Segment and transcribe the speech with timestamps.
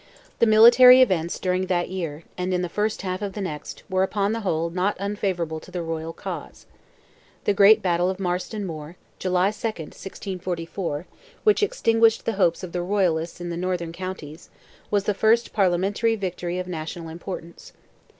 [0.39, 4.01] The military events during that year, and in the first half of the next, were
[4.01, 6.65] upon the whole not unfavourable to the royal cause.
[7.43, 11.05] The great battle of Marston Moor, (July 2nd, 1644,)
[11.43, 14.49] which "extinguished the hopes of the Royalists in the Northern counties,"
[14.89, 17.71] was the first Parliamentary victory of national importance.